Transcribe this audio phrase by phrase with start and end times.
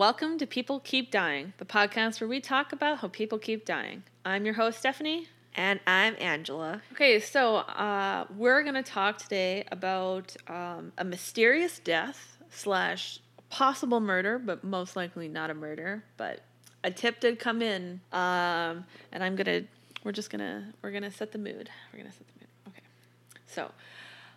[0.00, 4.02] Welcome to People Keep Dying, the podcast where we talk about how people keep dying.
[4.24, 5.28] I'm your host, Stephanie.
[5.54, 6.80] And I'm Angela.
[6.92, 14.00] Okay, so uh, we're going to talk today about um, a mysterious death slash possible
[14.00, 16.02] murder, but most likely not a murder.
[16.16, 16.40] But
[16.82, 19.64] a tip did come in, um, and I'm gonna.
[20.02, 20.72] We're just gonna.
[20.80, 21.68] We're gonna set the mood.
[21.92, 22.48] We're gonna set the mood.
[22.68, 22.82] Okay.
[23.46, 23.70] So,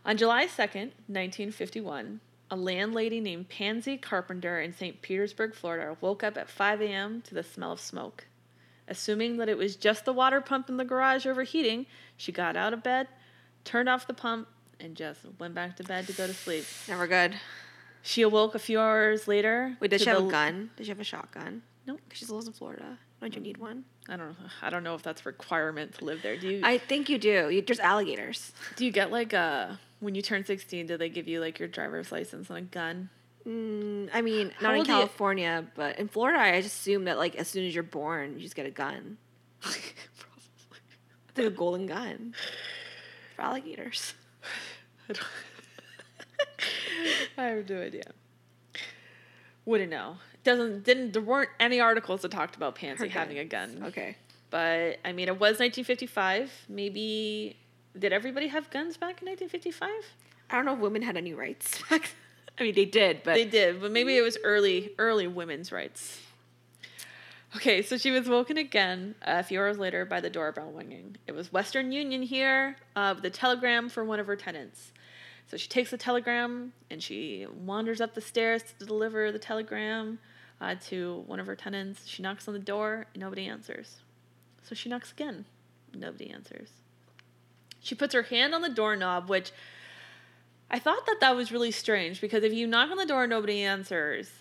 [0.04, 2.20] on July second, 1951,
[2.54, 5.02] a landlady named Pansy Carpenter in St.
[5.02, 7.22] Petersburg, Florida, woke up at 5 a.m.
[7.22, 8.28] to the smell of smoke.
[8.88, 12.72] Assuming that it was just the water pump in the garage overheating, she got out
[12.72, 13.08] of bed,
[13.64, 14.48] turned off the pump,
[14.80, 16.64] and just went back to bed to go to sleep.
[16.88, 17.34] Never good.
[18.04, 19.76] She awoke a few hours later.
[19.80, 20.70] Wait, to she have a gun?
[20.76, 21.64] Does she have a shotgun?
[21.88, 22.02] Nope.
[22.08, 23.00] Because she lives in Florida.
[23.24, 23.86] Don't you need one?
[24.10, 24.48] I don't know.
[24.62, 26.36] I don't know if that's a requirement to live there.
[26.36, 26.60] Do you?
[26.62, 27.50] I think you do.
[27.50, 28.52] You, there's alligators.
[28.76, 30.88] do you get like a when you turn sixteen?
[30.88, 33.10] Do they give you like your driver's license and a gun?
[33.48, 34.86] Mm, I mean, How not in are you?
[34.88, 38.42] California, but in Florida, I just assume that like as soon as you're born, you
[38.42, 39.18] just get a gun.
[41.30, 42.36] It's like a golden gun
[43.36, 44.14] for alligators.
[45.10, 45.14] I,
[47.40, 48.04] I have no idea.
[49.66, 50.18] Wouldn't know.
[50.44, 53.84] Doesn't didn't there weren't any articles that talked about Pansy having a gun.
[53.88, 54.18] Okay.
[54.50, 56.52] But I mean, it was 1955.
[56.70, 57.58] Maybe
[57.98, 59.90] did everybody have guns back in 1955?
[60.50, 61.82] I don't know if women had any rights.
[61.90, 62.12] back
[62.60, 66.20] I mean, they did, but They did, but maybe it was early, early women's rights.
[67.56, 71.18] Okay, so she was woken again a few hours later by the doorbell ringing.
[71.28, 74.92] It was Western Union here uh, a telegram for one of her tenants.
[75.48, 80.18] So she takes the telegram and she wanders up the stairs to deliver the telegram
[80.62, 82.08] uh, to one of her tenants.
[82.08, 83.98] She knocks on the door, and nobody answers.
[84.62, 85.46] So she knocks again.
[85.94, 86.70] Nobody answers.
[87.82, 89.52] She puts her hand on the doorknob, which
[90.72, 93.62] I thought that that was really strange because if you knock on the door nobody
[93.62, 94.32] answers,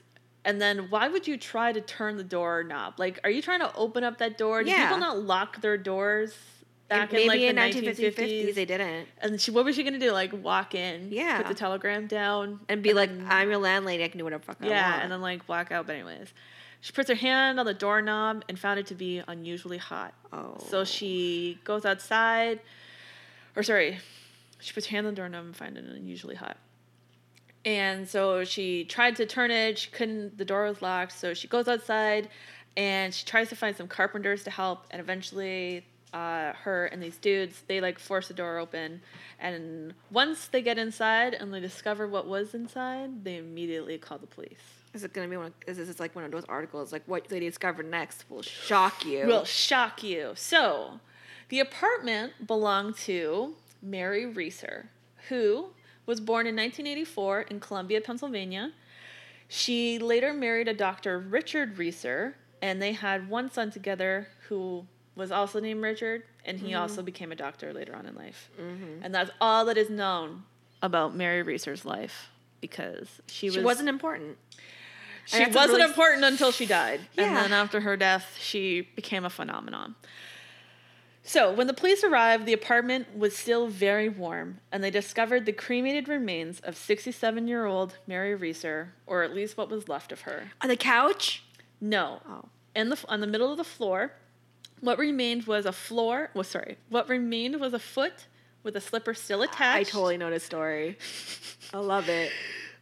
[0.44, 2.94] and then why would you try to turn the doorknob?
[2.98, 4.62] Like, are you trying to open up that door?
[4.62, 4.84] Do Yeah.
[4.84, 6.34] people not lock their doors
[7.00, 8.54] back maybe in like in the 1950s, 1950s?
[8.54, 9.08] they didn't.
[9.20, 10.12] and she, what was she gonna do?
[10.12, 11.38] Like, walk in, Yeah.
[11.38, 14.04] put the telegram down, And be like, then- I'm your landlady.
[14.04, 15.02] I can do whatever the fuck I yeah, want.
[15.04, 15.86] and then like walk out.
[15.86, 16.32] But anyways,
[16.80, 20.14] she puts her hand on the doorknob and found it to be unusually hot.
[20.32, 20.56] oh.
[20.68, 22.60] So she goes outside,
[23.56, 23.98] or sorry,
[24.60, 26.56] she puts her hand on the doorknob and finds it unusually hot.
[27.64, 31.12] And so she tried to turn it, she couldn't, the door was locked.
[31.12, 32.28] So she goes outside
[32.76, 34.86] and she tries to find some carpenters to help.
[34.90, 39.00] And eventually, uh, her and these dudes, they like force the door open.
[39.38, 44.26] And once they get inside and they discover what was inside, they immediately call the
[44.26, 44.60] police.
[44.94, 45.46] Is it gonna be one?
[45.46, 46.92] Of, is this like one of those articles?
[46.92, 49.26] Like what they discover next will shock you.
[49.26, 50.32] will shock you.
[50.36, 51.00] So,
[51.48, 54.90] the apartment belonged to Mary Reeser,
[55.28, 55.70] who
[56.04, 58.72] was born in 1984 in Columbia, Pennsylvania.
[59.48, 61.18] She later married a Dr.
[61.18, 66.74] Richard Reeser, and they had one son together who was also named Richard, and he
[66.74, 67.04] also mm-hmm.
[67.06, 68.50] became a doctor later on in life.
[68.60, 69.02] Mm-hmm.
[69.02, 70.44] And that's all that is known
[70.80, 72.30] about Mary Reeser's life
[72.60, 74.38] because she, she was wasn't important.
[75.26, 77.00] she wasn't really- important until she died.
[77.14, 77.24] Yeah.
[77.24, 79.94] And then after her death, she became a phenomenon.
[81.24, 85.52] So, when the police arrived, the apartment was still very warm, and they discovered the
[85.52, 90.22] cremated remains of 67 year old Mary Reeser, or at least what was left of
[90.22, 90.50] her.
[90.60, 91.44] On the couch.
[91.80, 92.20] No.
[92.28, 92.48] Oh.
[92.74, 94.12] In the, on the middle of the floor,
[94.82, 96.30] what remained was a floor.
[96.34, 96.76] Well, sorry.
[96.90, 98.26] What remained was a foot
[98.62, 99.88] with a slipper still attached.
[99.88, 100.98] I totally know this story.
[101.72, 102.30] I love it.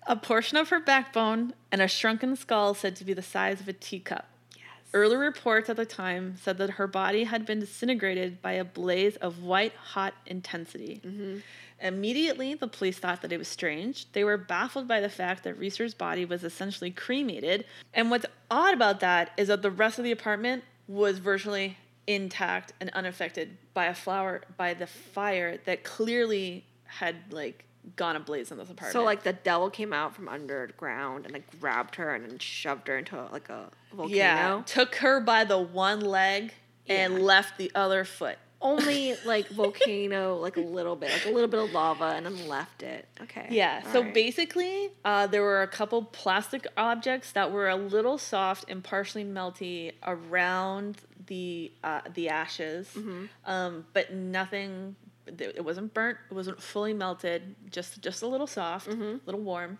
[0.06, 3.68] A portion of her backbone and a shrunken skull said to be the size of
[3.68, 4.26] a teacup.
[4.56, 4.64] Yes.
[4.94, 9.16] Early reports at the time said that her body had been disintegrated by a blaze
[9.16, 11.02] of white hot intensity.
[11.04, 11.38] Mm-hmm.
[11.82, 14.10] Immediately, the police thought that it was strange.
[14.12, 17.64] They were baffled by the fact that Reeser's body was essentially cremated.
[17.92, 21.76] And what's odd about that is that the rest of the apartment was virtually
[22.14, 27.64] intact and unaffected by a flower by the fire that clearly had like
[27.96, 28.92] gone ablaze in this apartment.
[28.92, 32.88] So like the devil came out from underground and like grabbed her and then shoved
[32.88, 34.14] her into like a volcano.
[34.16, 36.52] yeah, took her by the one leg
[36.88, 37.20] and Yeah.
[37.20, 38.38] left the other foot.
[38.62, 42.46] Only like volcano, like a little bit, like a little bit of lava, and then
[42.46, 43.08] left it.
[43.22, 43.46] Okay.
[43.50, 43.82] Yeah.
[43.92, 44.12] So Alright.
[44.14, 49.24] basically, uh, there were a couple plastic objects that were a little soft and partially
[49.24, 53.24] melty around the uh, the ashes, Mm-hmm.
[53.46, 54.94] um, but nothing.
[55.26, 56.18] It wasn't burnt.
[56.30, 57.54] It wasn't fully melted.
[57.70, 59.02] Just just a little soft, Mm-hmm.
[59.02, 59.78] a little warm.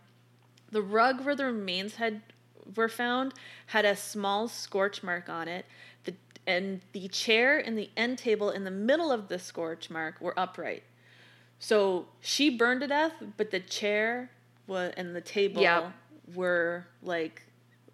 [0.70, 2.22] The rug where the remains had
[2.76, 3.34] were found
[3.66, 5.66] had a small scorch mark on it.
[6.50, 10.36] And the chair and the end table in the middle of the scorch mark were
[10.38, 10.82] upright.
[11.58, 14.30] So she burned to death, but the chair
[14.66, 15.92] was and the table Yep.
[16.34, 17.42] were like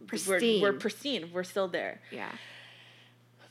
[0.01, 0.79] We're, we're Pristine.
[0.79, 1.31] pristine.
[1.35, 2.01] We're still there.
[2.11, 2.31] Yeah.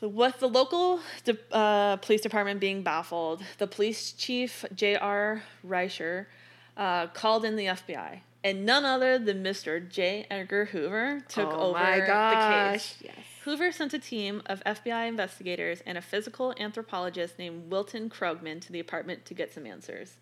[0.02, 5.44] With the local de- uh, police department being baffled, the police chief, J.R.
[5.68, 6.25] Reicher,
[6.78, 8.22] uh, called in the FBI.
[8.44, 9.88] And none other than Mr.
[9.90, 10.28] J.
[10.30, 12.74] Edgar Hoover took oh over my the gosh.
[12.74, 12.98] case.
[13.01, 13.16] Yes.
[13.45, 18.71] Hoover sent a team of FBI investigators and a physical anthropologist named Wilton Krogman to
[18.71, 20.18] the apartment to get some answers.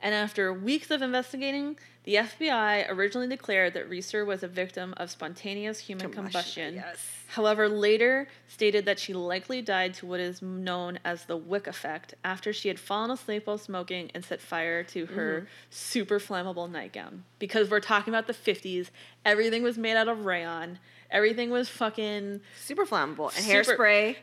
[0.00, 5.10] And after weeks of investigating, the FBI originally declared that Reeser was a victim of
[5.10, 6.74] spontaneous human combustion.
[6.74, 7.04] Yes.
[7.26, 12.14] However, later stated that she likely died to what is known as the wick effect
[12.22, 15.46] after she had fallen asleep while smoking and set fire to her mm-hmm.
[15.70, 17.24] super flammable nightgown.
[17.40, 18.90] Because we're talking about the 50s,
[19.24, 20.78] everything was made out of rayon,
[21.10, 23.34] everything was fucking Super flammable.
[23.36, 24.16] And Super- hairspray.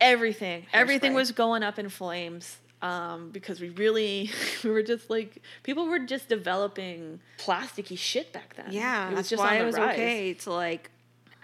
[0.00, 0.66] everything.
[0.72, 2.58] Everything was going up in flames.
[2.82, 4.30] Um, because we really,
[4.64, 8.68] we were just like, people were just developing plasticky shit back then.
[8.70, 9.06] Yeah.
[9.06, 9.92] it was that's just why it was rise.
[9.94, 10.90] okay to like,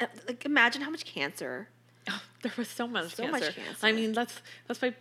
[0.01, 1.69] uh, like imagine how much cancer.
[2.09, 3.33] Oh, there was so much So cancer.
[3.47, 3.87] much cancer.
[3.87, 4.95] I mean, that's that's why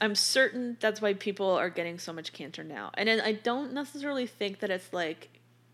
[0.00, 2.90] I'm certain that's why people are getting so much cancer now.
[2.94, 5.28] And I don't necessarily think that it's like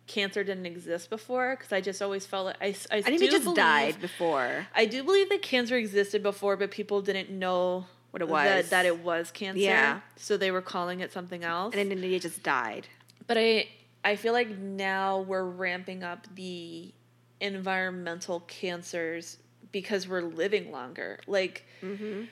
[0.06, 2.72] cancer didn't exist before because I just always felt like I
[3.02, 4.66] think do we just believe- died before.
[4.74, 8.68] I do believe that cancer existed before, but people didn't know What it that, was.
[8.70, 9.60] that it was cancer.
[9.60, 10.00] Yeah.
[10.16, 11.74] So they were calling it something else.
[11.74, 12.86] And then India just died.
[13.26, 13.68] But I
[14.04, 16.92] I feel like now we're ramping up the
[17.40, 19.38] environmental cancers
[19.72, 21.18] because we're living longer.
[21.26, 22.24] Like Mm-hmm.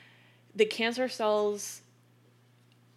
[0.54, 1.82] the cancer cells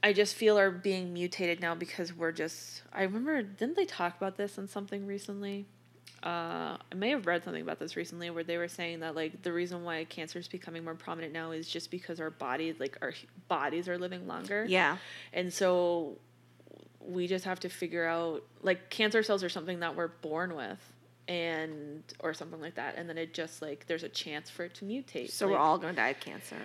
[0.04, 4.16] I just feel are being mutated now because we're just I remember didn't they talk
[4.18, 5.66] about this in something recently?
[6.24, 9.44] Uh, I may have read something about this recently where they were saying that like
[9.44, 12.98] the reason why cancer is becoming more prominent now is just because our bodies like
[13.02, 13.14] our
[13.48, 14.66] bodies are living longer.
[14.68, 14.98] Yeah.
[15.34, 16.18] And so
[17.00, 20.80] we just have to figure out like cancer cells are something that we're born with
[21.28, 24.74] and or something like that and then it just like there's a chance for it
[24.76, 25.32] to mutate.
[25.32, 26.56] So Like, we're all gonna die of cancer.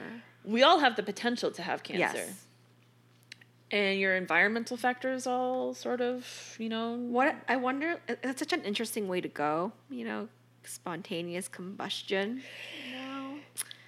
[0.45, 2.19] we all have the potential to have cancer.
[2.19, 2.45] Yes.
[3.73, 6.27] And your environmental factors all sort of,
[6.59, 9.73] you know, What I wonder, it's such an interesting way to go.
[9.91, 10.29] You know,
[10.65, 12.43] spontaneous combustion.
[12.93, 13.35] Know,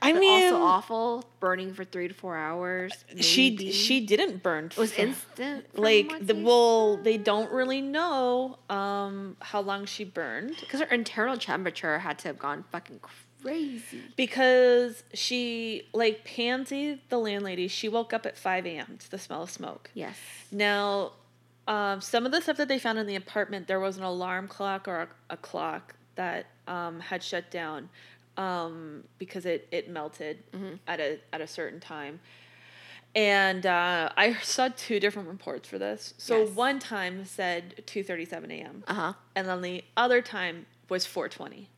[0.00, 2.92] I But mean also awful, burning for three to four hours.
[3.20, 3.72] she maybe.
[3.72, 4.66] she didn't burn.
[4.66, 5.78] it was for- instant.
[5.78, 10.56] like the well, they don't really know um how long she burned.
[10.60, 13.00] because her internal temperature had to have gone fucking
[13.44, 14.00] crazy.
[14.16, 18.96] because she like Pansy, the landlady, she woke up at five a.m.
[18.98, 19.90] to the smell of smoke.
[19.94, 20.16] Yes.
[20.50, 21.12] Now,
[21.68, 24.48] um, some of the stuff that they found in the apartment, there was an alarm
[24.48, 27.88] clock or a, a clock that um, had shut down
[28.36, 30.42] um, because it, it melted
[30.86, 32.20] at a at a certain time.
[33.16, 36.14] And uh, I saw two different reports for this.
[36.18, 36.50] So Yes.
[36.50, 38.84] one time said two thirty seven a.m.
[38.88, 39.12] Uh huh.
[39.36, 41.68] and then the other time was 420.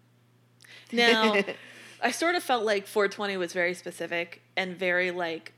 [0.92, 1.34] Now,
[2.02, 5.52] I sort of felt like 420 was very specific and very like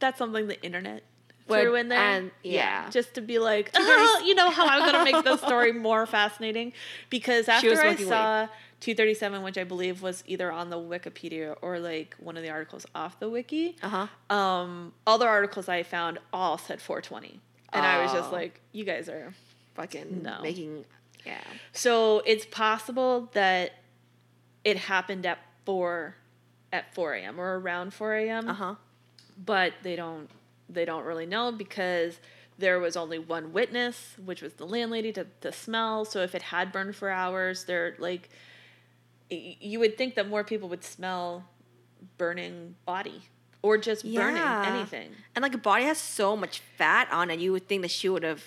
[0.00, 1.02] that's something the internet
[1.48, 1.98] Would- threw in there.
[1.98, 2.88] and- yeah.
[2.90, 6.72] just to be like, "Ah," you know how I'm gonna make the story more fascinating
[7.10, 8.48] because after I saw
[8.80, 12.84] 237, which I believe was either on the Wikipedia or like one of the articles
[12.94, 14.34] off the wiki, Uh huh.
[14.36, 17.40] um, other articles I found all said 420,
[17.72, 18.32] and I was just Oh.
[18.34, 19.32] like, you guys are
[19.74, 20.40] Fucking No.
[20.42, 20.84] making.
[21.26, 21.40] Yeah.
[21.72, 23.72] so it's possible that
[24.64, 26.16] it happened at four,
[26.72, 27.40] at four a.m.
[27.40, 28.48] or around four a.m.
[28.48, 28.74] Uh huh.
[29.44, 30.28] But they don't
[30.68, 32.18] they don't really know because
[32.58, 36.04] there was only one witness, which was the landlady to the smell.
[36.04, 38.30] So if it had burned for hours, they're like,
[39.28, 41.44] you would think that more people would smell
[42.16, 43.22] burning body
[43.62, 45.10] or just burning anything.
[45.34, 48.08] And like a body has so much fat on it, you would think that she
[48.08, 48.44] would have.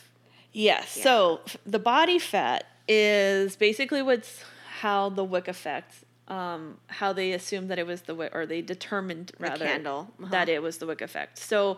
[0.54, 0.96] Yes.
[0.96, 1.04] Yeah.
[1.04, 4.44] So the body fat is basically what's
[4.80, 5.92] how the wick effect,
[6.28, 10.14] um, how they assumed that it was the wick, or they determined The rather candle.
[10.20, 10.30] Uh-huh.
[10.32, 11.38] that it was the wick effect.
[11.38, 11.78] So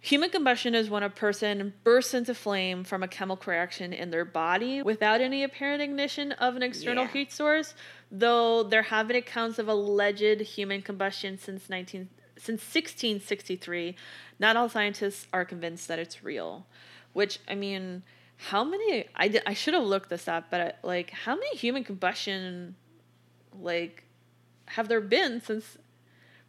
[0.00, 4.24] human combustion is when a person bursts into flame from a chemical reaction in their
[4.24, 7.10] body without any apparent ignition of an external Yeah.
[7.12, 7.74] heat source.
[8.10, 12.08] Though there have been accounts of alleged human combustion since 19
[12.40, 13.96] since 1663,
[14.38, 16.66] not all scientists are convinced that it's real.
[17.12, 18.04] Which I mean,
[18.36, 19.06] how many?
[19.16, 22.76] I did, I should have looked this up, but I, like, how many human combustion,
[23.60, 24.04] like,
[24.66, 25.78] have there been since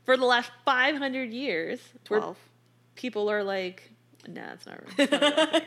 [0.03, 1.79] for the last five hundred years?
[2.08, 2.38] where Twelve.
[2.96, 3.91] people are like,
[4.27, 4.82] nah, it's not.
[4.98, 5.63] It's not real."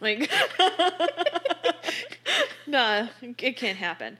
[0.00, 0.30] like,
[2.66, 4.18] nah, it can't happen.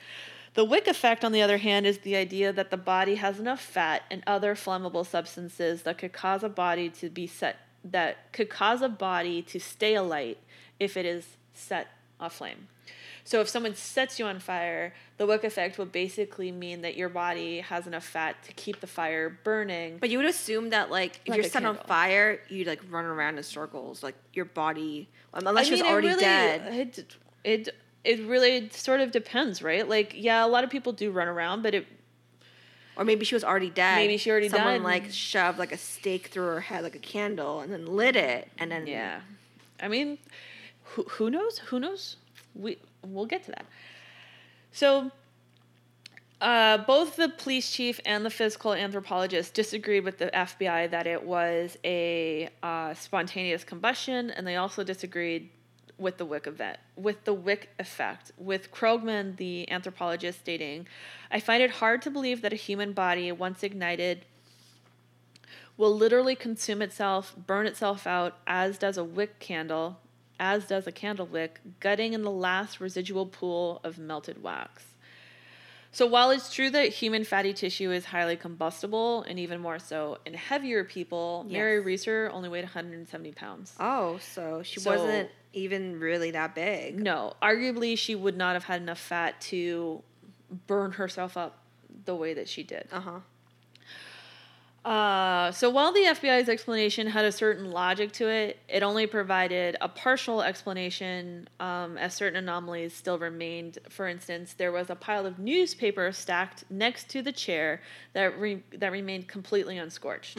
[0.55, 3.61] The wick effect, on the other hand, is the idea that the body has enough
[3.61, 8.51] fat and other flammable substances that could cause a body to be set that could
[8.51, 10.39] cause a body to stay alight
[10.79, 11.89] if it is set
[12.21, 12.69] a flame.
[13.29, 17.11] So if someone sets you on fire, the wick effect will basically mean that your
[17.11, 19.99] body has enough fat to keep the fire burning.
[19.99, 23.05] But you would assume that like if Like you're set on fire, you like run
[23.05, 26.75] around in circles, like your body, um, unless she was it already really- dead.
[26.75, 27.69] It, it
[28.03, 29.87] it really sort of depends, right?
[29.87, 31.87] Like, yeah, a lot of people do run around, but it
[32.97, 33.97] Or maybe she was already dead.
[33.97, 34.85] Maybe she already Someone died.
[34.85, 38.49] like shoved like a stake through her head, like a candle, and then lit it,
[38.57, 39.21] and then Yeah,
[39.83, 40.17] I mean,
[40.85, 41.59] who who knows?
[41.69, 42.17] Who knows?
[42.55, 43.67] We we'll get to that.
[44.73, 45.11] So,
[46.41, 51.25] uh, both the police chief and the physical anthropologist disagreed with the FBI that it
[51.25, 55.51] was a uh, spontaneous combustion, and they also disagreed
[55.99, 58.31] with the Wick event, with the Wick effect.
[58.39, 60.87] With Krogman, the anthropologist, stating,
[61.31, 64.25] "I find it hard to believe that a human body, once ignited."
[65.79, 69.97] will literally consume itself, burn itself out, as does a wick candle,
[70.39, 74.85] as does a candle wick, gutting in the last residual pool of melted wax.
[75.91, 80.19] So while it's true that human fatty tissue is highly combustible, and even more so
[80.27, 81.87] in heavier people, Mary Yes.
[81.87, 83.75] Reeser only weighed 170 pounds.
[83.81, 87.01] Oh, so she So- wasn't even really that big.
[87.01, 90.03] No, arguably she would not have had enough fat to
[90.67, 91.63] burn herself up
[92.05, 92.87] the way that she did.
[92.93, 93.21] Uh huh.
[94.89, 99.77] Uh, so while the FBI's explanation had a certain logic to it, it only provided
[99.83, 103.77] a partial explanation um, as certain anomalies still remained.
[103.91, 107.83] For instance, there was a pile of newspaper stacked next to the chair
[108.15, 110.39] that re- that remained completely unscorched.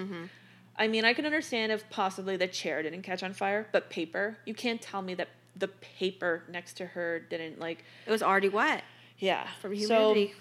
[0.76, 4.36] I mean, I can understand if possibly the chair didn't catch on fire, but paper,
[4.48, 5.28] you can't tell me that
[5.58, 7.84] the paper next to her didn't like.
[8.08, 8.84] It was already wet
[9.20, 10.34] Yeah, from So, humidity.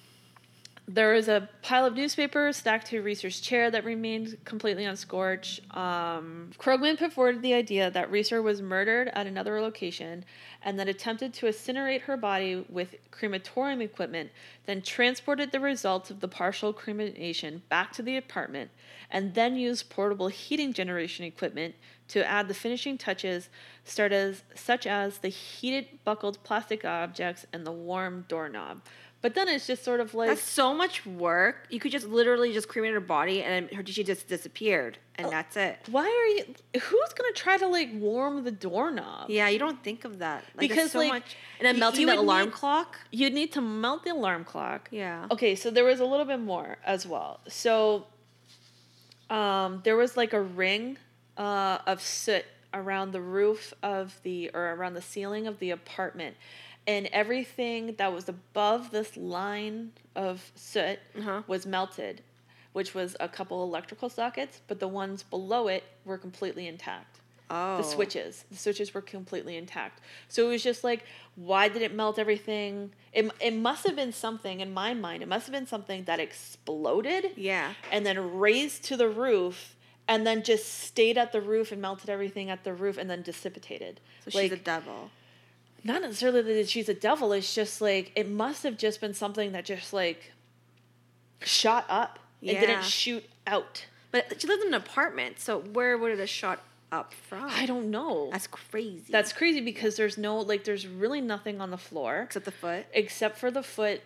[0.90, 5.60] There was a pile of newspapers stacked to Reeser's chair that remained completely unscorched.
[5.76, 10.24] Um, Krogman put forward the idea that Reeser was murdered at another location
[10.62, 14.30] and then attempted to incinerate her body with crematorium equipment,
[14.64, 18.70] then transported the results of the partial cremation back to the apartment,
[19.10, 21.74] and then used portable heating generation equipment
[22.08, 23.50] to add the finishing touches,
[23.98, 28.80] as, such as the heated buckled plastic objects and the warm doorknob.
[29.20, 31.66] But then it's just sort of like That's so much work.
[31.70, 35.30] You could just literally just cremate her body, and her she just disappeared, and Oh.
[35.30, 35.76] that's it.
[35.90, 40.04] why are you who's gonna try to like warm the doorknob Yeah, you don't think
[40.04, 42.96] of that like, Because, so like, much, and then melting the alarm need- clock.
[43.10, 45.26] you'd need to melt the alarm clock Yeah.
[45.32, 48.06] okay so there was a little bit more as well so
[49.30, 50.96] um there was like a ring
[51.36, 52.44] uh of soot
[52.74, 56.36] around the roof of the or around the ceiling of the apartment
[56.88, 61.42] and everything that was above this line of soot Uh-huh.
[61.46, 62.22] was melted
[62.72, 67.14] which was a couple electrical sockets but the ones below it were completely intact
[67.50, 67.78] Oh.
[67.78, 71.04] the switches the switches were completely intact so it was just like
[71.34, 75.28] why did it melt everything it, it must have been something in my mind it
[75.28, 77.72] must have been something that exploded Yeah.
[77.90, 79.76] and then raised to the roof
[80.06, 83.22] and then just stayed at the roof and melted everything at the roof and then
[83.22, 85.10] dissipated So she's a devil.
[85.84, 89.52] Not necessarily that she's a devil it's just like it must have just been something
[89.52, 90.32] that just like
[91.40, 92.60] shot up it Yeah.
[92.60, 96.60] didn't shoot out But she lived in an apartment, so where would it have shot
[96.90, 97.44] up from?
[97.50, 99.04] i don't know That's crazy.
[99.10, 102.86] that's crazy because there's no like there's really nothing on the floor except the foot.
[102.94, 104.00] except for the foot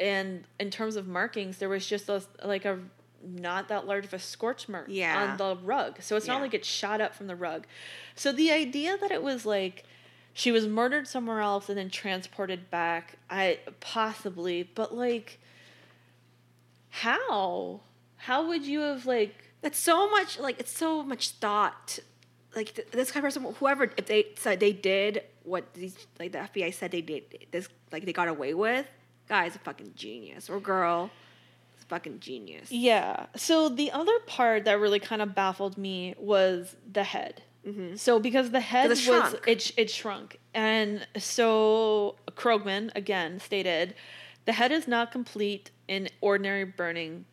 [0.00, 2.80] and in terms of markings there was just a like a
[3.24, 5.30] not that large of a scorch mark Yeah.
[5.30, 7.66] on the rug so it's not like it shot up from the rug
[8.16, 9.84] so the idea that it was like
[10.34, 15.38] she was murdered somewhere else and then transported back i possibly but like
[16.90, 17.80] how
[18.24, 21.98] how would you have like That's so much like it's so much thought.
[22.56, 26.32] Like th- this kind of person, whoever, if they said they did what these like
[26.32, 28.86] the FBI said they did, this like they got away with,
[29.28, 31.10] guy's a fucking genius or girl,
[31.76, 32.70] is fucking genius.
[32.70, 33.26] Yeah.
[33.36, 37.42] So the other part that really kind of baffled me was the head.
[37.66, 37.96] Mm-hmm.
[37.96, 43.94] So because the head it was it it shrunk, and so Krogman again stated,
[44.44, 47.24] the head is not complete in ordinary burning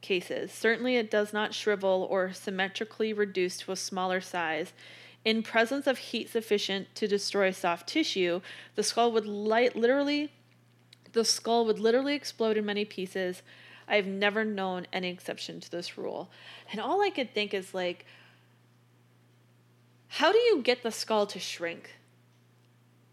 [0.00, 0.52] cases.
[0.52, 4.72] Certainly, it does not shrivel or symmetrically reduce to a smaller size.
[5.24, 8.40] In presence of heat sufficient to destroy soft tissue,
[8.76, 10.30] the skull would light literally
[11.16, 13.42] the skull would literally explode in many pieces.
[13.88, 16.30] I've never known any exception to this rule.
[16.70, 18.04] And all I could think is like
[20.16, 21.90] how do you get the skull to shrink?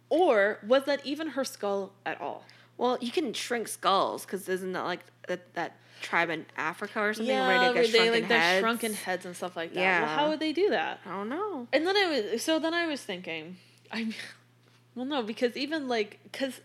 [0.09, 2.45] Or was that even her skull at all?
[2.77, 7.13] Well, you can shrink skulls because isn't that like that, that tribe in Africa or
[7.13, 8.59] something yeah, where they get they like their heads?
[8.59, 9.79] shrunken heads and stuff like that.
[9.79, 10.07] Well, Yeah.
[10.15, 10.99] how would they do that?
[11.05, 11.67] I don't know.
[11.73, 13.57] And then I was so then I was thinking,
[13.91, 14.15] I mean,
[14.95, 16.61] Well, no, because even like, because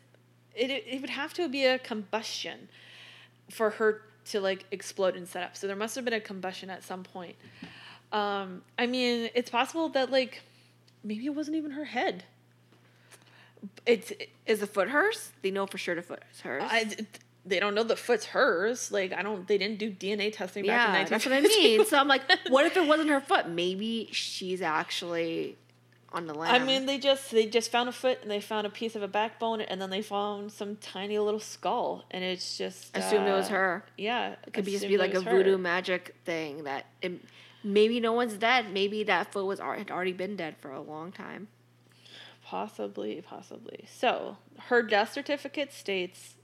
[0.54, 2.68] it, it it would have to be a combustion
[3.50, 5.56] for her to like explode and set up.
[5.56, 7.36] So there must have been a combustion at some point.
[8.12, 10.42] Um, I mean, it's possible that like
[11.04, 12.24] maybe it wasn't even her head.
[13.86, 14.12] It's
[14.46, 15.32] Is the foot hers?
[15.42, 16.62] They know for sure the foot is hers.
[16.64, 16.94] I,
[17.44, 18.92] they don't know the foot's hers.
[18.92, 19.46] Like I don't.
[19.46, 21.84] They didn't do DNA testing back yeah, in that's what I mean.
[21.84, 23.48] So I'm like, what if it wasn't her foot?
[23.48, 25.56] Maybe she's actually
[26.12, 26.54] on the lam.
[26.54, 29.02] I mean, they just they just found a foot and they found a piece of
[29.02, 33.32] a backbone and then they found some tiny little skull and it's just assumed it
[33.32, 33.84] was uh, her.
[33.96, 35.30] Yeah, It could be just be like a her.
[35.30, 37.12] voodoo magic thing that it,
[37.64, 38.72] maybe no one's dead.
[38.72, 41.48] Maybe that foot was had already been dead for a long time.
[42.44, 43.84] Possibly, possibly.
[43.92, 44.36] So
[44.68, 46.34] her death certificate states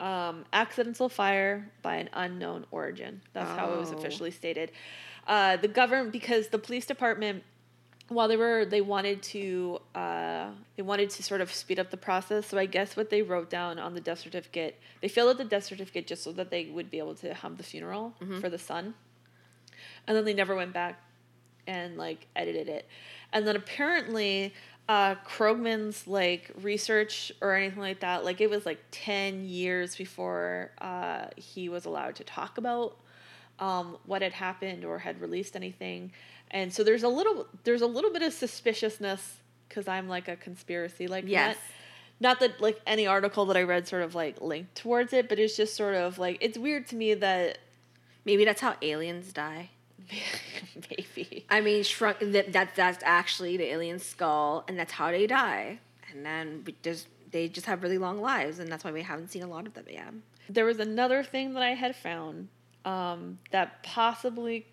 [0.00, 3.20] um, accidental fire by an unknown origin.
[3.32, 3.96] That's how it was Oh.
[3.98, 4.70] officially stated.
[5.26, 7.42] Uh, the government, because the police department,
[8.08, 11.96] while they were, they wanted to, uh, they wanted to sort of speed up the
[11.96, 12.46] process.
[12.46, 15.44] So I guess what they wrote down on the death certificate, they filled out the
[15.44, 18.58] death certificate just so that they would be able to have the funeral for the
[18.58, 18.94] son,
[20.06, 21.00] and then they never went back
[21.66, 22.86] and like edited it.
[23.32, 24.54] And then apparently
[24.88, 30.70] uh Krogman's like research or anything like that, like it was like 10 years before
[30.80, 32.96] uh he was allowed to talk about
[33.58, 36.12] um what had happened or had released anything.
[36.50, 39.36] And so there's a little there's a little bit of suspiciousness
[39.68, 41.56] cuz I'm like a conspiracy like Yes.
[41.56, 41.62] that.
[42.20, 45.38] Not that like any article that I read sort of like linked towards it, but
[45.38, 47.58] it's just sort of like it's weird to me that
[48.28, 49.70] Maybe that's how aliens die.
[50.90, 52.18] maybe I mean, shrunk.
[52.20, 55.78] That, that that's actually the alien skull, and that's how they die.
[56.12, 59.30] And then we just they just have really long lives, and that's why we haven't
[59.30, 60.12] seen a lot of them yet.
[60.50, 62.48] there was another thing that I had found
[62.84, 64.66] um, that possibly,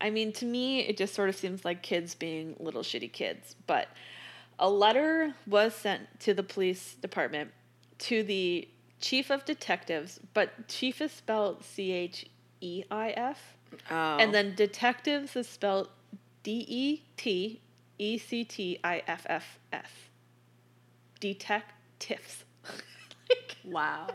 [0.00, 3.54] I mean, to me, it just sort of seems like kids being little shitty kids.
[3.66, 3.88] But
[4.58, 7.50] a letter was sent to the police department
[7.98, 8.66] to the
[8.98, 12.30] chief of detectives, but chief is spelled C H
[12.62, 13.56] E I F,
[13.90, 14.16] Oh.
[14.18, 15.88] and then detectives is spelled
[16.42, 17.60] D E T
[17.98, 20.08] E C T I F F F.
[21.20, 22.44] Detectives.
[23.28, 24.08] like, wow.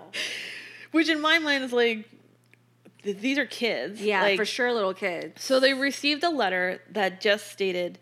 [0.92, 2.10] which in my mind is like,
[3.04, 4.02] th- these are kids.
[4.02, 5.42] Yeah, like, for sure, little kids.
[5.44, 8.00] So they received a letter that just stated,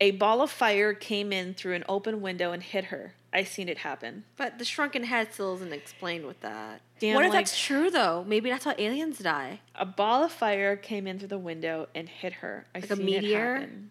[0.00, 3.14] a ball of fire came in through an open window and hit her.
[3.32, 4.24] I seen it happen.
[4.36, 6.80] But the shrunken head still isn't explained with that.
[6.98, 8.24] Damn, what if like- that's true though?
[8.26, 9.60] Maybe that's how aliens die.
[9.76, 12.66] A ball of fire came in through the window and hit her.
[12.74, 13.56] I Like a seen meteor?
[13.56, 13.90] It happen.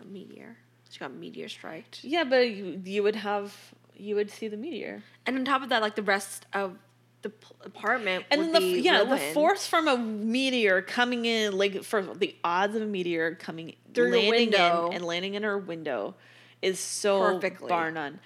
[0.00, 0.56] A meteor.
[0.90, 2.02] She got meteor striked.
[2.02, 3.54] Yeah, but you, you would have
[3.96, 5.02] you would see the meteor.
[5.26, 6.76] And on top of that, like the rest of
[7.22, 11.84] the p- apartment And the be yeah, the force from a meteor coming in, like
[11.84, 14.88] for the odds of a meteor coming Through the landing window.
[14.88, 16.14] in and landing in her window
[16.62, 17.68] is so Perfectly.
[17.68, 18.18] bar none.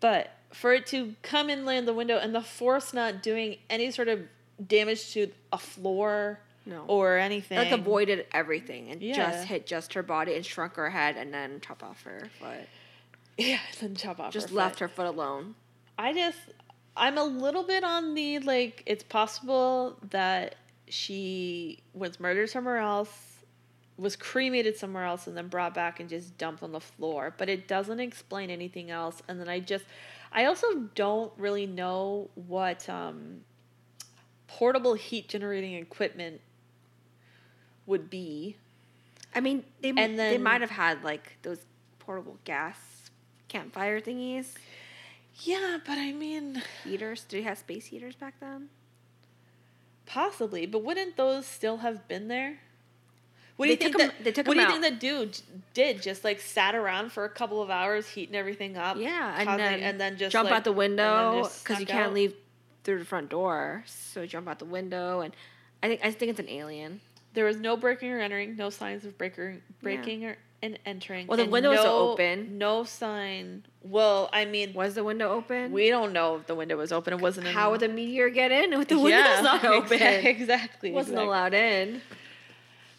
[0.00, 3.90] But for it to come and land the window and the force not doing any
[3.90, 4.20] sort of
[4.66, 6.84] damage to a floor No.
[6.86, 9.16] or anything, like avoided everything and Yeah.
[9.16, 12.68] just hit just her body and shrunk her head and then chop off her foot.
[13.38, 14.32] yeah, then chop off.
[14.32, 14.80] Just her left foot.
[14.80, 15.54] her foot alone.
[15.98, 16.38] I just
[16.96, 20.54] I'm a little bit on the like it's possible that
[20.88, 23.35] she was murdered somewhere else,
[23.98, 27.48] was cremated somewhere else and then brought back and just dumped on the floor, but
[27.48, 29.84] it doesn't explain anything else and then I just
[30.32, 33.42] I also don't really know what um
[34.46, 36.40] portable heat generating equipment
[37.86, 38.56] would be.
[39.34, 41.64] I mean, they And they might have had like those
[41.98, 43.10] portable gas
[43.48, 44.54] campfire thingies,
[45.40, 47.24] Yeah, but I mean heaters.
[47.24, 48.68] Did they have space heaters back then?
[50.06, 52.60] Possibly, but wouldn't those still have been there?
[53.56, 54.24] What do you think took 'em- that?
[54.24, 55.40] they took what do you think that dude
[55.74, 56.02] did?
[56.02, 58.96] Just like sat around for a couple of hours, heating everything up.
[58.98, 62.08] Yeah, and causing- then and then just jump like- out the window because you can't
[62.08, 62.14] out?
[62.14, 62.34] leave
[62.84, 63.82] through the front door.
[63.86, 65.34] So jump out the window, and
[65.82, 67.00] I think I think it's an alien.
[67.34, 71.26] There was no breaking or entering, no signs of breaker breaking or and entering.
[71.26, 72.56] Well, the window was no, open.
[72.56, 73.64] No sign.
[73.82, 75.70] Well, I mean, Was the window open?
[75.70, 77.12] we don't know if the window was open.
[77.12, 77.46] It wasn't.
[77.46, 79.98] In, How would the meteor get in if the window's Yeah, not open?
[79.98, 80.92] exa- Exactly.
[80.92, 81.26] Wasn't exactly.
[81.26, 82.00] allowed in.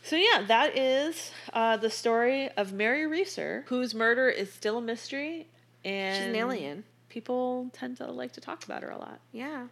[0.08, 4.82] So yeah, that is uh, the story of Mary Reeser, whose murder is still a
[4.82, 5.48] mystery,
[5.84, 6.86] and She's an alien.
[7.10, 9.20] People tend to like to talk about her a lot.
[9.34, 9.68] Yeah.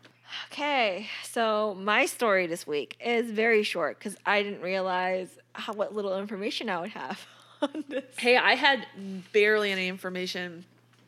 [0.51, 5.95] Okay, so my story this week is very short because I didn't realize how what
[5.95, 7.25] little information I would have
[7.61, 8.03] on this.
[8.17, 8.85] Hey, I had
[9.31, 10.65] barely any information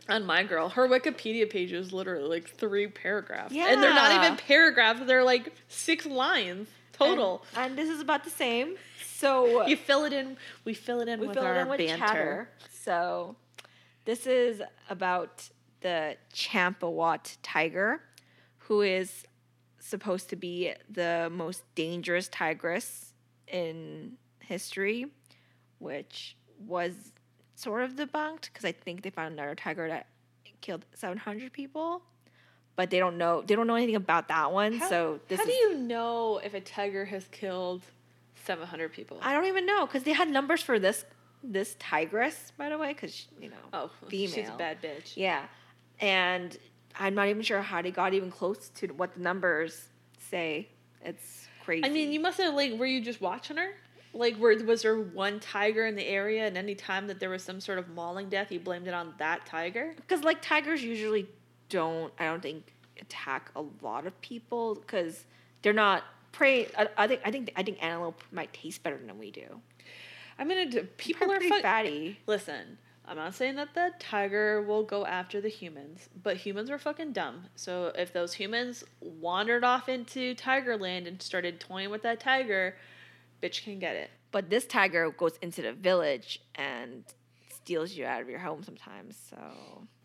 [0.08, 0.70] on my girl.
[0.70, 5.54] Her Wikipedia page is literally like three paragraphs, and they're not even paragraphs; they're like
[5.68, 7.44] six lines total.
[7.56, 8.76] And, and this is about the same.
[9.17, 10.38] So you fill it in.
[10.63, 11.97] We fill it in with our in with banter.
[11.97, 12.49] chatter.
[12.71, 13.36] So
[14.06, 15.49] This is about
[15.82, 18.01] the Champawat tiger,
[18.58, 19.25] who is
[19.80, 23.13] supposed to be the most dangerous tigress
[23.47, 25.08] in history,
[25.80, 26.93] which was
[27.56, 30.08] sort of debunked because I think they found another tiger that
[30.62, 32.01] killed 700 people,
[32.75, 34.73] but they don't know they don't know anything about that one.
[34.73, 37.82] How, so this how is do you know if a tiger has killed
[38.47, 39.19] 700 people?
[39.21, 41.05] I don't even know because they had numbers for this
[41.43, 45.15] this tigress by the way because you know oh, female she's a bad bitch.
[45.15, 45.43] yeah,
[45.99, 46.57] and
[46.99, 50.69] I'm not even sure how they got even close to what the numbers say.
[51.03, 51.86] It's crazy.
[51.86, 53.69] I mean, you must have like, were you just watching her?
[54.13, 57.43] Like, were, was there one tiger in the area, and any time that there was
[57.43, 59.93] some sort of mauling death, you blamed it on that tiger?
[59.95, 61.27] because like tigers usually
[61.69, 65.25] don't I don't think attack a lot of people because
[65.62, 66.68] they're not prey.
[66.78, 69.62] I, I think I think I think antelope might taste better than we do.
[70.40, 72.20] I mean, it, people are pretty fu- fatty.
[72.28, 76.78] Listen, I'm not saying that the tiger will go after the humans, but humans are
[76.78, 77.46] fucking dumb.
[77.56, 82.76] So if those humans wandered off into Tigerland and started toying with that tiger,
[83.42, 84.12] bitch can get it.
[84.32, 87.04] But this tiger goes into the village and
[87.50, 89.18] steals you out of your home sometimes.
[89.30, 89.38] So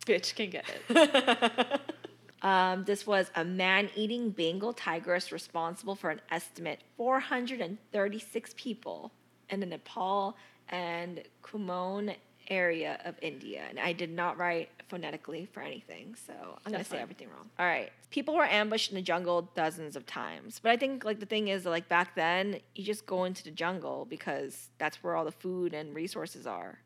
[0.06, 1.80] Bitch can get it.
[2.42, 9.12] Um, this was a man eating Bengal tigress responsible for an estimate 436 people
[9.48, 10.36] in the Nepal
[10.68, 12.16] and Kumaon
[12.48, 13.62] area of India.
[13.68, 16.32] And I did not write phonetically for anything, so
[16.66, 17.48] I'm going to say everything wrong.
[17.58, 17.90] All right.
[18.10, 20.58] People were ambushed in the jungle dozens of times.
[20.60, 23.52] But I think like the thing is like back then, you just go into the
[23.52, 26.78] jungle because that's where all the food and resources are.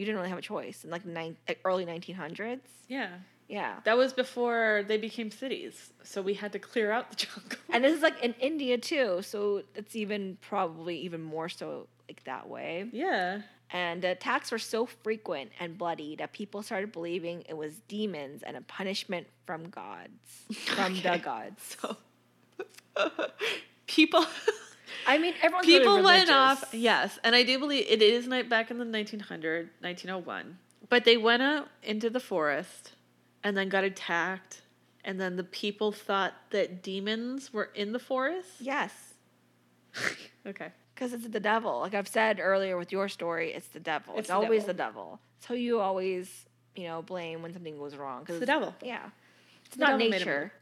[0.00, 2.60] You didn't really have a choice in like the nine, like early 1900s.
[2.88, 3.10] yeah.
[3.48, 3.80] Yeah.
[3.84, 5.74] That was before they became cities.
[6.04, 7.58] So we had to clear out the jungle.
[7.68, 12.22] And this is like in India too, so it's even probably even more so like
[12.24, 12.86] that way.
[12.92, 13.42] yeah.
[13.72, 18.42] And the attacks were so frequent and bloody that people started believing it was demons
[18.44, 20.20] and a punishment from gods,
[20.66, 21.10] from Okay.
[21.10, 21.76] the gods.
[21.80, 21.96] So
[23.86, 24.24] people
[25.06, 28.48] I mean, everyone's really people went off yes and i do believe it is night
[28.48, 30.58] back in the 1900 1901
[30.88, 32.92] but they went out into the forest
[33.44, 34.62] and then got attacked
[35.04, 38.92] and then the people thought that demons were in the forest Yes,
[40.46, 41.80] okay because it's the devil.
[41.80, 44.12] Like I've said earlier with your story, it's the devil.
[44.14, 44.66] It's, It's the always devil.
[44.66, 45.20] the devil.
[45.38, 46.44] It's who you always,
[46.76, 48.26] you know, blame when something goes wrong.
[48.26, 48.74] 'cause It's the devil.
[48.82, 49.08] Yeah,
[49.64, 50.52] it's The not nature,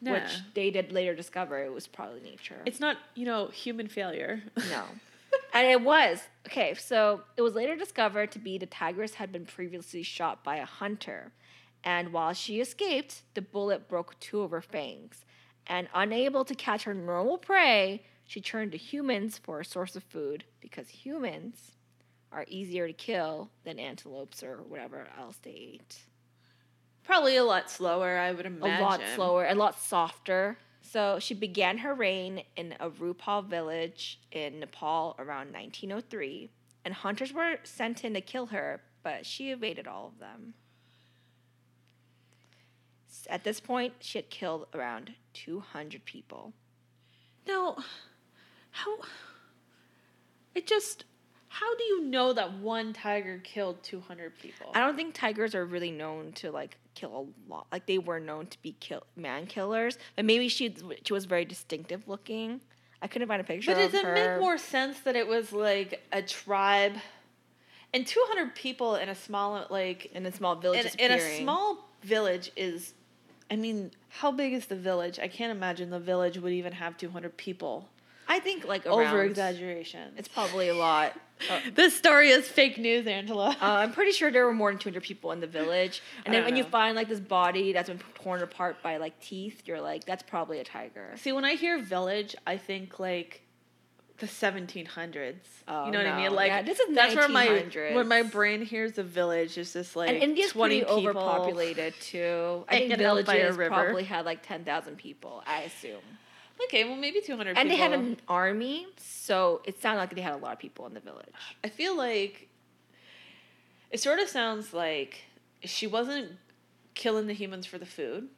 [0.00, 0.12] Nah.
[0.12, 2.60] which they did later discover it was probably nature.
[2.66, 4.84] it's not you know human failure No.
[5.54, 6.20] and it was.
[6.46, 10.56] Okay, so it was later discovered to be the tigress had been previously shot by
[10.56, 11.32] a hunter.
[11.82, 15.24] And while she escaped, the bullet broke two of her fangs.
[15.66, 20.02] And unable to catch her normal prey, she turned to humans for a source of
[20.04, 21.72] food because humans
[22.32, 25.98] are easier to kill than antelopes or whatever else they ate.
[27.06, 30.58] Probably a lot slower i would imagine A lot slower, a lot softer.
[30.82, 36.48] So she began her reign in a Rupal village in Nepal around 1903,
[36.84, 40.54] and hunters were sent in to kill her, but she evaded all of them.
[43.28, 46.52] At this point, she had killed around 200 people.
[47.48, 47.76] Now,
[48.70, 48.98] how?
[50.54, 51.04] It just.
[51.58, 54.72] How do you know that one tiger killed two hundred people?
[54.74, 57.16] I don't think tigers are really known to like kill
[57.48, 57.66] a lot.
[57.72, 61.46] Like they were known to be kill man killers, but maybe she she was very
[61.46, 62.60] distinctive looking.
[63.00, 64.12] I couldn't find a picture But does it her.
[64.12, 66.96] make more sense that it was like a tribe,
[67.94, 70.94] and two hundred people in a small like in a small village.
[70.98, 72.92] in, in a small village is,
[73.50, 75.18] I mean, how big is the village?
[75.18, 77.88] I can't imagine the village would even have two hundred people.
[78.28, 80.14] I think like Over exaggeration.
[80.16, 81.12] It's probably a lot.
[81.50, 83.50] Uh, this story is fake news, Angela.
[83.50, 86.00] uh, I'm pretty sure there were more than 200 people in the village.
[86.24, 89.60] And then when you find like this body that's been torn apart by like teeth,
[89.66, 91.12] you're like, that's probably a tiger.
[91.16, 93.42] See, when I hear village, I think like
[94.18, 95.34] the 1700s.
[95.68, 96.34] Oh, you know what I mean?
[96.34, 99.94] Like Yeah, this is that's where my when my brain hears a village, it's just
[99.94, 101.10] like and India's 20 pretty people.
[101.10, 102.64] overpopulated too.
[102.68, 106.00] I think Hanging by a villages probably had like 10,000 people, I assume.
[106.64, 110.32] Okay, well maybe 200 And they had an army, so it sounded like they had
[110.34, 111.28] a lot of people in the village.
[111.62, 112.48] I feel like
[113.90, 115.22] it sort of sounds like
[115.62, 116.32] she wasn't
[116.94, 118.28] killing the humans for the food.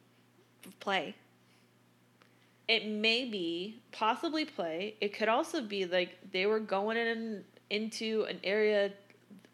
[0.61, 1.15] for Play.
[2.67, 4.95] It may be possibly play.
[5.01, 8.91] It could also be like they were going in into an area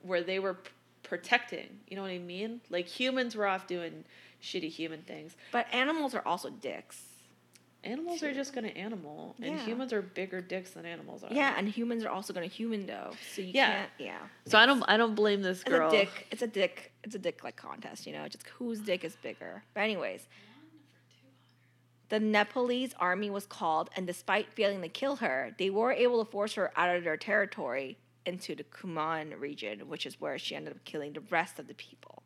[0.02, 0.70] where they were p-
[1.04, 1.68] protecting.
[1.88, 2.62] You know what I mean?
[2.70, 4.04] Like humans were off doing
[4.42, 5.36] shitty human things.
[5.52, 7.02] But animals are also dicks.
[7.86, 9.66] Animals are just gonna animal, and Yeah.
[9.66, 11.32] humans are bigger dicks than animals are.
[11.32, 13.72] Yeah, and humans are also gonna human though, so you Yeah.
[13.74, 13.92] can't.
[14.00, 14.28] Yeah.
[14.48, 15.88] So I don't I don't blame this It's girl.
[15.88, 16.28] a dick.
[16.32, 16.92] It's a dick.
[17.04, 18.28] It's a dick like contest, you know.
[18.28, 19.64] Just whose dick is bigger.
[19.76, 20.28] But anyways,
[22.10, 26.30] the Nepalese army was called, and despite failing to kill her, they were able to
[26.32, 30.74] force her out of their territory into the Kumaon region, which is where she ended
[30.74, 32.24] up killing the rest of the people.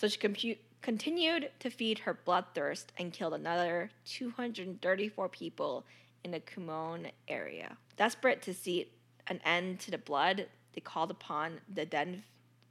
[0.00, 5.84] So she compu- continued to feed her bloodthirst and killed another 234 people
[6.24, 7.76] in the Kumaon area.
[7.98, 8.88] Desperate to see
[9.26, 12.22] an end to the blood, they called upon the then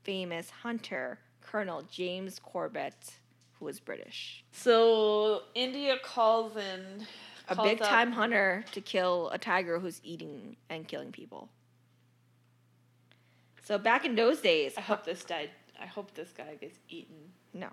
[0.03, 3.19] famous hunter, Colonel James Corbett,
[3.59, 4.43] who was British.
[4.51, 7.05] So India calls in
[7.47, 11.47] A calls big up- time hunter to kill a tiger who's eating and killing people.
[13.65, 15.51] So back in those days, I hope this died.
[15.81, 17.17] I hope this guy gets eaten.
[17.53, 17.69] No.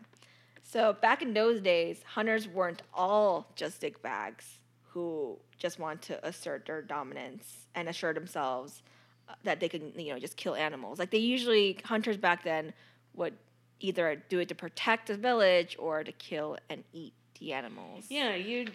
[0.62, 4.45] So back in those days, hunters weren't all just dickbags
[4.83, 8.83] who just want to assert their dominance and assure themselves
[9.29, 10.99] uh, that they can, you know, just kill animals.
[10.99, 12.73] Like they usually hunters back then
[13.14, 13.35] would
[13.81, 18.07] either do it to protect the village or to kill and eat the animals.
[18.09, 18.69] Yeah, you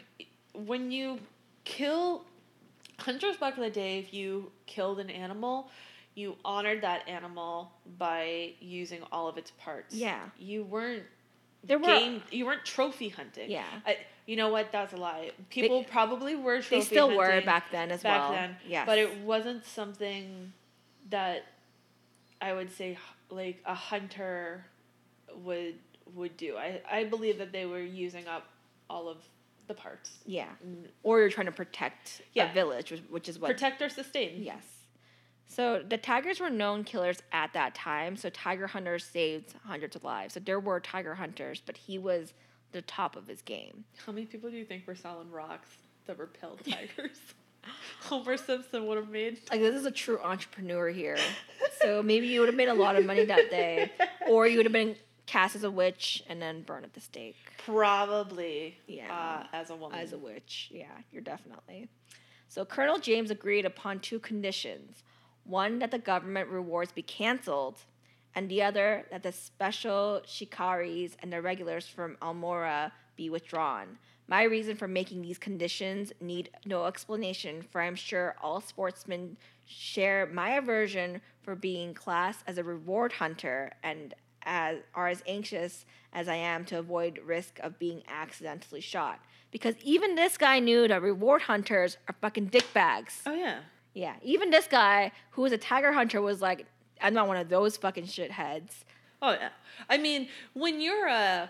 [0.54, 1.20] when you
[1.64, 2.24] kill
[3.00, 5.70] hunters back in the day, if you killed an animal,
[6.16, 9.96] you honored that animal by using all of its parts.
[9.96, 10.20] Yeah.
[10.38, 11.04] You weren't
[11.64, 13.50] There were game you weren't trophy hunting.
[13.50, 13.64] Yeah.
[13.86, 14.72] I, you know what?
[14.72, 15.32] That's a lie.
[15.50, 18.32] People probably were trophy they still were back then as back well.
[18.32, 18.58] Back then.
[18.68, 18.86] Yes.
[18.86, 20.54] But it wasn't something
[21.10, 21.44] that
[22.42, 22.98] I would say
[23.30, 24.66] like a hunter
[25.44, 25.76] would
[26.14, 26.58] would do.
[26.58, 28.48] I, I believe that they were using up
[28.90, 29.18] all of
[29.68, 30.12] the parts.
[30.26, 30.48] yeah.
[30.68, 32.52] Mm, Or you're trying to protect Yeah.
[32.52, 34.44] a village, which, which is what Protect or sustain.
[34.44, 34.64] Yes.
[35.52, 38.16] So the tigers were known killers at that time.
[38.16, 40.34] So tiger hunters saved hundreds of lives.
[40.36, 42.34] So there were tiger hunters, but he was
[42.72, 43.84] the top of his game.
[44.06, 45.70] How many people do you think were selling rocks
[46.06, 47.18] that repelled tigers?
[48.04, 49.40] Homer Simpson would have made.
[49.52, 51.18] Like this is a true entrepreneur here.
[51.82, 53.92] So maybe you would have made a lot of money that day,
[54.30, 57.36] or you would have been cast as a witch and then burned at the stake
[57.66, 58.78] Probably.
[58.88, 59.14] Yeah.
[59.14, 60.00] Uh, as a woman.
[60.00, 60.70] as a witch.
[60.74, 61.90] Yeah, you're definitely.
[62.48, 65.04] So Colonel James agreed upon two conditions:
[65.44, 67.80] one that the government rewards be canceled,
[68.36, 73.98] and the other that the special shikaris and the regulars from Almora be withdrawn.
[74.28, 80.30] My reason for making these conditions need no explanation, for I'm sure all sportsmen share
[80.32, 86.28] my aversion for being classed as a reward hunter and as are as anxious as
[86.28, 89.20] I am to avoid risk of being accidentally shot.
[89.52, 93.20] Because even this guy knew that reward hunters are fucking dickbags.
[93.26, 93.60] Oh yeah.
[93.94, 96.66] Yeah, even this guy who was a tiger hunter was like,
[97.02, 98.84] I'm not one of those fucking shitheads.
[99.22, 99.50] Oh yeah.
[99.90, 101.50] I mean, when you're a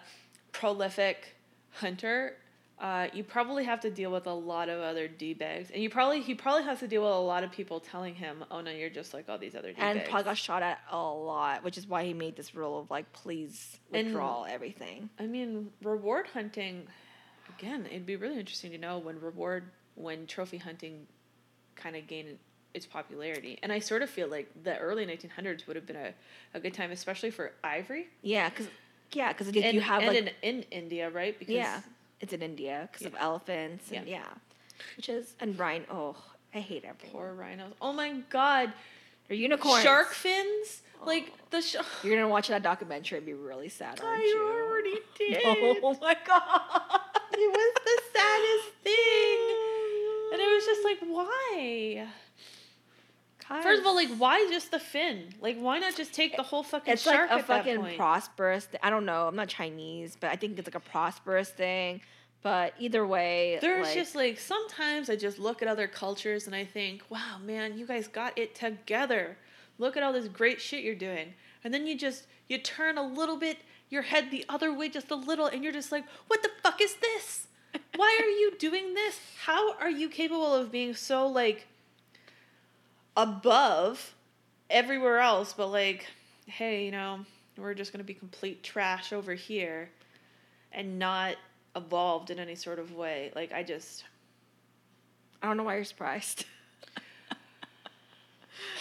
[0.51, 1.35] prolific
[1.71, 2.35] hunter,
[2.79, 5.89] uh, you probably have to deal with a lot of other d bags, and you
[5.89, 8.71] probably he probably has to deal with a lot of people telling him, "Oh no,
[8.71, 10.97] you're just like all these other d bags." And bags." probably got shot at a
[10.97, 15.09] lot, which is why he made this rule of like, please And- withdraw everything.
[15.19, 16.87] I mean, reward hunting.
[17.59, 21.05] Again, it'd be really interesting to know when reward when trophy hunting
[21.81, 22.37] kind of gain
[22.73, 26.13] its popularity, and I sort of feel like the early 1900s would have been a,
[26.53, 28.07] a good time, especially for ivory.
[28.21, 28.67] Yeah, because
[29.11, 31.37] yeah, because And, you have and like in, in India, right?
[31.37, 31.81] Because yeah,
[32.21, 34.23] it's in India because of elephants and yeah.
[34.95, 35.85] which is and rhino.
[35.91, 36.15] Oh,
[36.55, 37.11] I hate everyone.
[37.11, 37.73] Poor rhinos.
[37.81, 38.71] Oh my god.
[39.27, 39.83] They're unicorns.
[39.83, 40.81] Shark fins?
[41.01, 41.05] Oh.
[41.07, 44.65] Like the sh- You're gonna watch that documentary and be really sad, aren't I you?
[44.69, 45.41] already did.
[45.45, 47.01] Oh my god.
[47.33, 49.50] It was the saddest thing.
[50.31, 52.07] And it was just like, why?
[53.61, 55.33] First of all, like, why just the fin?
[55.41, 58.65] Like, why not just take the whole fucking it's shark like a fucking prosperous.
[58.65, 59.27] Th- I don't know.
[59.27, 62.01] I'm not Chinese, but I think it's like a prosperous thing.
[62.43, 66.55] But either way, There's like, just like sometimes I just look at other cultures and
[66.55, 69.37] I think, wow, man, you guys got it together.
[69.77, 71.33] Look at all this great shit you're doing.
[71.63, 73.57] And then you just you turn a little bit
[73.89, 76.81] your head the other way just a little and you're just like, what the fuck
[76.81, 77.47] is this?
[77.95, 79.19] Why are you doing this?
[79.43, 81.67] How are you capable of being so like
[83.15, 84.15] above
[84.69, 86.07] everywhere else but like,
[86.45, 87.25] hey, you know,
[87.57, 89.89] we're just going to be complete trash over here
[90.71, 91.35] and not
[91.75, 93.31] evolved in any sort of way.
[93.35, 94.03] Like I just
[95.41, 96.45] I don't know why you're surprised.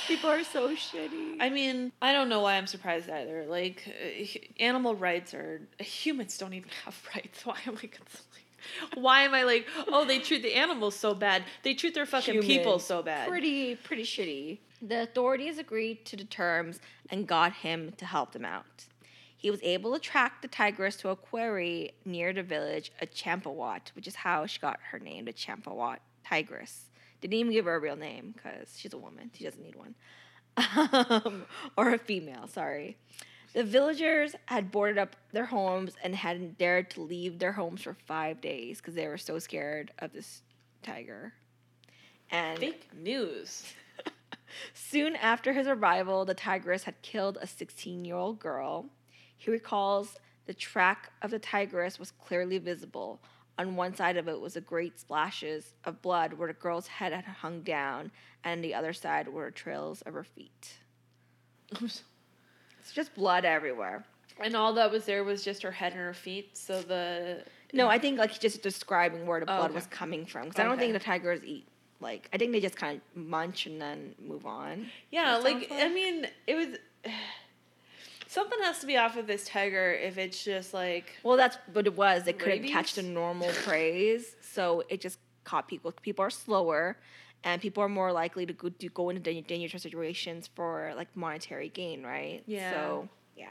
[0.07, 1.37] People are so shitty.
[1.41, 3.47] I mean, I don't know why I'm surprised either.
[3.47, 4.25] Like uh,
[4.59, 7.47] animal rights are humans don't even have rights.
[7.47, 8.50] Why am I consoling?
[8.95, 11.45] Why am I like, oh, they treat the animals so bad.
[11.63, 13.29] They treat their fucking people so bad.
[13.29, 14.59] Pretty, pretty shitty.
[14.83, 18.87] The authorities agreed to the terms and got him to help them out.
[19.37, 23.89] He was able to track the tigress to a quarry near the village of Champawat,
[23.95, 26.91] which is how she got her name, the Champawat tigress.
[27.21, 29.31] Didn't even give her a real name because she's a woman.
[29.35, 29.95] She doesn't need one.
[30.67, 31.45] Um,
[31.77, 32.99] or a female, sorry.
[33.53, 37.95] The villagers had boarded up their homes and hadn't dared to leave their homes for
[38.07, 40.43] five days because they were so scared of this
[40.83, 41.35] tiger.
[42.31, 43.65] And Fake news.
[44.75, 48.87] soon after his arrival, the tigress had killed a 16 year old girl.
[49.37, 53.21] He recalls the track of the tigress was clearly visible.
[53.59, 57.13] On one side of it was a great splashes of blood where the girl's head
[57.13, 58.11] had hung down,
[58.43, 60.79] and on the other side were trails of her feet.
[62.81, 64.05] It's just blood everywhere.
[64.43, 66.57] and all that was there was just her head and her feet.
[66.57, 69.75] So the No, I think like just describing where the Oh, blood okay.
[69.75, 71.67] was coming from because I don't think the tigers eat.
[72.01, 74.89] Like I think they just kind of munch and then move on.
[75.11, 76.69] yeah, That like I mean, it was
[78.27, 81.87] something has to be off of this tiger if it's just like Well, that's what
[81.87, 82.25] it was.
[82.25, 85.93] They couldn't catch the normal preys, so it just caught people.
[85.93, 86.97] People are slower,
[87.45, 91.69] and people are more likely to go, to go into dangerous situations for like monetary
[91.69, 92.43] gain, right?
[92.47, 92.73] Yeah.
[92.73, 93.51] So yeah.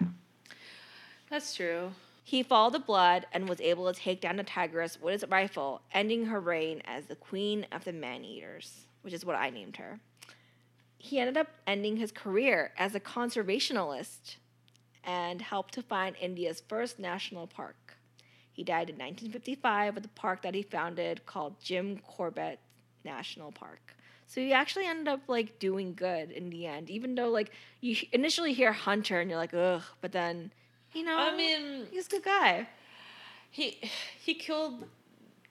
[1.30, 1.92] that's true.
[2.24, 5.82] He followed the blood and was able to take down the tigress with his rifle,
[5.92, 9.78] ending her reign as the queen of the man eaters, which is what I named
[9.78, 10.00] her.
[11.00, 14.36] He ended up ending his career as a conservationalist
[15.04, 17.98] and helped to find India's first national park.
[18.52, 22.60] He died in 1955 at the park that he founded called Jim Corbett
[23.04, 23.96] National Park.
[24.28, 27.96] So you actually ended up like doing good in the end, even though like you
[28.12, 30.52] initially hear Hunter and you're like ugh, but then
[30.94, 32.68] you know I mean, he's a good guy.
[33.50, 33.80] he
[34.20, 34.86] he killed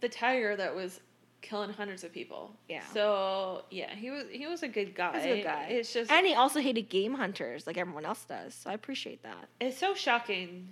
[0.00, 1.00] the tiger that was
[1.40, 2.52] killing hundreds of people.
[2.68, 2.82] Yeah.
[2.92, 5.16] So yeah, he was he was a good guy.
[5.16, 5.62] He's a good guy.
[5.70, 8.54] It's just and he also hated game hunters like everyone else does.
[8.54, 9.48] So I appreciate that.
[9.61, 10.68] it's so shocking.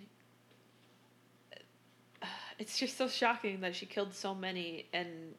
[2.59, 5.35] It's just so shocking that she killed so many and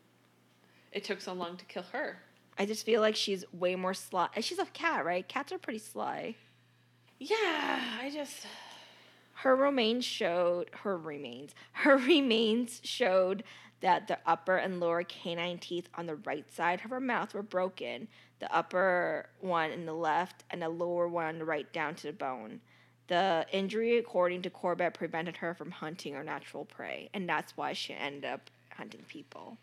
[0.91, 2.19] it took so long to kill her.
[2.57, 4.29] I just feel like she's way more sly.
[4.41, 5.27] She's a cat, right?
[5.27, 6.35] Cats are pretty sly.
[7.19, 8.45] Yeah, I just
[9.35, 11.53] Her remains showed her remains.
[11.73, 13.43] Her remains showed
[13.81, 17.43] that the upper and lower canine teeth on the right side of her mouth were
[17.43, 18.07] broken.
[18.39, 22.07] The upper one in the left and the lower one on the right down to
[22.07, 22.61] the bone.
[23.07, 27.73] The injury, according to Corbett, prevented her from hunting her natural prey, and that's why
[27.73, 29.57] she ended up hunting people.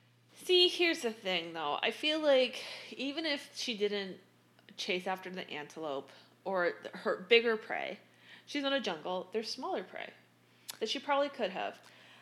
[0.45, 1.79] See, here's the thing though.
[1.83, 2.63] I feel like
[2.97, 4.17] even if she didn't
[4.77, 6.11] chase after the antelope
[6.45, 7.99] or her bigger prey,
[8.47, 10.11] she's in a jungle, there's smaller prey
[10.81, 11.75] that she probably could have.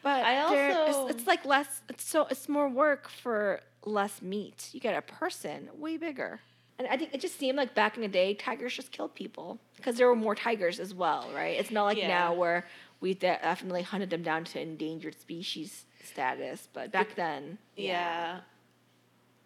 [0.03, 1.81] But I also- it's, it's like less.
[1.89, 4.69] It's so it's more work for less meat.
[4.73, 6.41] You get a person way bigger,
[6.79, 9.59] and I think it just seemed like back in the day, tigers just killed people
[9.77, 11.59] because there were more tigers as well, right?
[11.59, 12.09] It's not like Yeah.
[12.09, 12.67] now where
[13.01, 18.41] we definitely hunted them down to endangered species status, but back then, Yeah.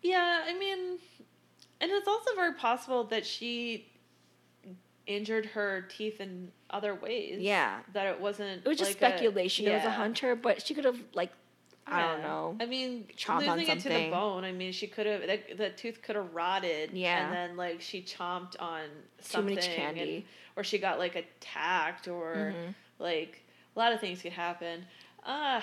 [0.02, 0.98] Yeah, I mean,
[1.80, 3.88] and it's also very possible that she
[5.06, 7.40] injured her teeth in other ways.
[7.40, 7.80] Yeah.
[7.92, 8.62] That it wasn't.
[8.64, 9.66] it was just like a- speculation.
[9.66, 11.32] It was a hunter, but she could have like
[11.88, 12.56] I don't know.
[12.60, 14.42] I mean, chomped on losing it to the bone.
[14.42, 16.90] I mean, she could have the, the tooth could have rotted.
[16.92, 17.24] Yeah.
[17.26, 18.82] and then like she chomped on
[19.20, 20.26] something, and- candy.
[20.56, 22.74] or she got like attacked, or Mhm.
[22.98, 23.42] like
[23.74, 24.84] a lot of things could happen.
[25.24, 25.60] Uh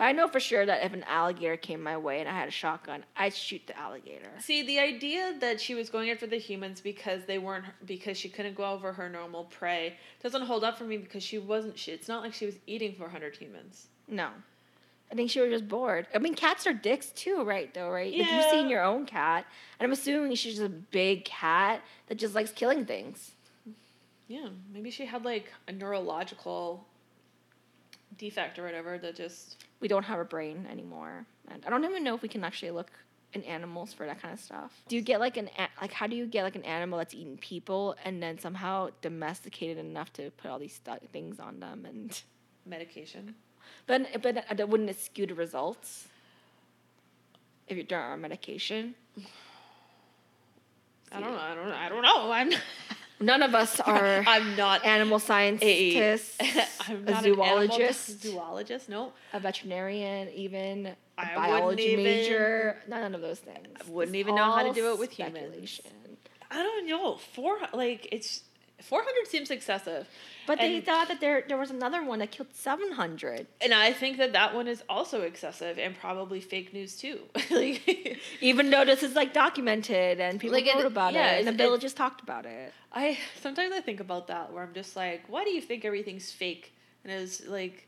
[0.00, 2.48] But I know for sure that if an alligator came my way and I had
[2.48, 4.30] a shotgun, I'd shoot the alligator.
[4.38, 8.30] See, the idea that she was going after the humans because they weren't because she
[8.30, 11.78] couldn't go over her normal prey doesn't hold up for me because she wasn't.
[11.78, 13.88] She, it's not like she was eating 400 humans.
[14.08, 14.30] No.
[15.12, 16.06] I think she was just bored.
[16.14, 17.72] I mean, cats are dicks too, right?
[17.74, 18.10] Though, right?
[18.10, 18.22] Yeah.
[18.22, 19.44] Like you've seen your own cat,
[19.78, 23.32] and I'm assuming she's just a big cat that just likes killing things.
[24.28, 26.86] Yeah, maybe she had like a neurological
[28.18, 29.64] defect or whatever that just.
[29.80, 32.72] We don't have a brain anymore, and I don't even know if we can actually
[32.72, 32.90] look
[33.32, 34.72] in animals for that kind of stuff.
[34.88, 35.48] Do you get like an
[35.80, 39.78] like how do you get like an animal that's eating people and then somehow domesticated
[39.78, 42.20] enough to put all these stu- things on them and
[42.66, 43.34] medication.
[43.86, 46.08] but but uh, wouldn't it skew the results
[47.68, 48.94] if you're on medication?
[51.12, 51.38] I don't know.
[51.38, 51.74] I don't know.
[51.74, 52.30] I don't know.
[52.30, 52.52] I'm.
[53.20, 55.20] None of us are I'm not animal a.
[55.20, 56.38] scientists,
[56.88, 58.88] I'm a not an zoologist, zoologist.
[58.88, 62.76] No, a veterinarian, even a I biology even- major.
[62.88, 63.68] None of those things.
[63.86, 65.80] I wouldn't It's even know how to do it with humans.
[66.50, 67.16] I don't know.
[67.34, 68.42] Four like it's.
[68.82, 70.08] 400 seems excessive.
[70.46, 73.46] But they thought that there there was another one that killed seven hundred.
[73.60, 77.20] And I think that that one is also excessive and probably fake news too.
[77.50, 81.38] like, Even though this is like documented and people Like, it- wrote about yeah, it
[81.40, 82.72] and the villages talked about it.
[82.92, 86.32] I sometimes I think about that where I'm just like, why do you think everything's
[86.32, 86.72] fake?
[87.04, 87.86] And it's like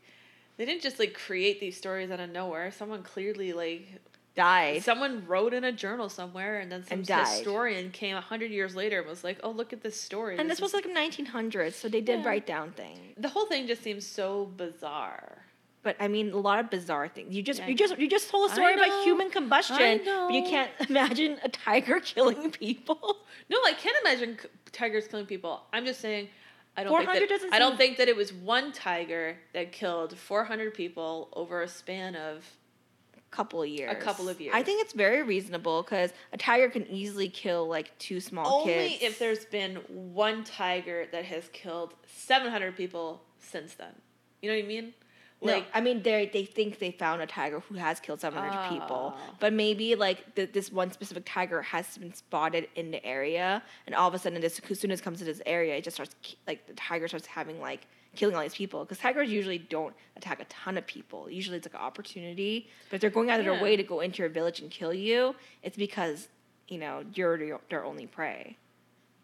[0.57, 2.71] they didn't just like create these stories out of nowhere.
[2.71, 3.87] Someone clearly like
[4.35, 4.83] Died.
[4.83, 8.75] someone wrote in a journal somewhere and then some And historian came a hundred years
[8.75, 10.37] later and was like, Oh, look at this story.
[10.39, 12.25] and this was is- like 1900s, so they did Yeah.
[12.27, 12.99] write down things.
[13.17, 15.45] the whole thing just seems so bizarre.
[15.83, 17.35] But I mean, a lot of bizarre things.
[17.35, 20.33] You just Yeah, you just you just told a story about human combustion, I but
[20.33, 23.17] you can't imagine a tiger killing people.
[23.49, 24.37] No, I can't imagine
[24.71, 25.63] tigers killing people.
[25.73, 26.29] I'm just saying,
[26.77, 30.17] I don't think 400 that, I don't think that it was one tiger that killed
[30.17, 32.45] 400 people over a span of.
[33.33, 33.91] Couple of years.
[33.91, 34.53] A couple of years.
[34.55, 38.89] I think it's very reasonable because a tiger can easily kill like two small Only
[38.89, 39.03] kids.
[39.03, 43.93] if there's been one tiger that has killed 700 people since then.
[44.41, 44.93] You know what I mean?
[45.45, 49.13] Like, I mean, they they think they found a tiger who has killed 700 people,
[49.15, 49.35] Oh.
[49.39, 53.95] but maybe like th- this one specific tiger has been spotted in the area, and
[53.95, 55.95] all of a sudden, this, as soon as it comes to this area, it just
[55.95, 56.15] starts
[56.47, 60.39] like the tiger starts having like killing all these people because tigers usually don't attack
[60.39, 61.29] a ton of people.
[61.29, 63.53] Usually, it's like an opportunity, but if they're going out of Yeah.
[63.55, 66.29] their way to go into your village and kill you, it's because
[66.67, 68.57] you know you're their, their only prey.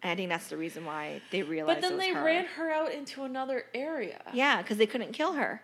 [0.01, 1.81] And I think that's the reason why they realized.
[1.81, 2.23] but then they her.
[2.23, 4.21] ran her out into another area.
[4.33, 5.61] Yeah, because they couldn't kill her.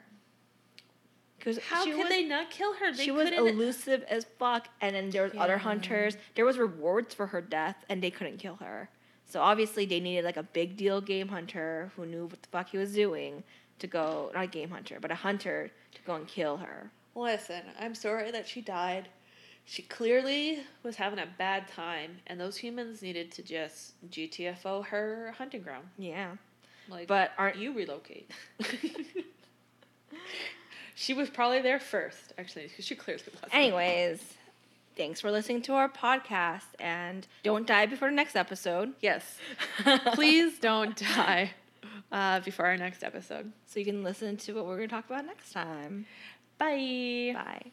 [1.46, 2.92] Because How could they not kill her?
[2.92, 6.18] They she was elusive as fuck, and then there was other hunters.
[6.34, 8.90] There was rewards for her death, and they couldn't kill her.
[9.28, 12.70] So obviously, they needed like a big deal game hunter who knew what the fuck
[12.70, 13.44] he was doing
[13.78, 14.32] to go.
[14.34, 16.90] Not a game hunter, but a hunter to go and kill her.
[17.14, 19.08] Listen, I'm sorry that she died.
[19.66, 25.36] She clearly was having a bad time, and those humans needed to just GTFO her
[25.38, 25.86] hunting ground.
[26.00, 26.38] Yeah,
[26.90, 28.32] Like, but aren't you relocate?
[30.96, 33.52] she was probably there first, actually, because she clearly was.
[33.52, 34.34] Anyways,
[34.96, 38.94] thanks for listening to our podcast, and don't die before the next episode.
[39.02, 39.38] Yes.
[40.14, 41.52] Please don't die
[42.12, 43.52] uh, before our next episode.
[43.68, 46.06] So you can listen to what we're going to talk about next time.
[46.58, 47.32] Bye.
[47.34, 47.72] Bye.